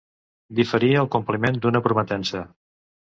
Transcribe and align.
Diferir 0.59 0.89
el 1.01 1.11
compliment 1.17 1.59
d'una 1.67 1.83
prometença. 1.89 2.43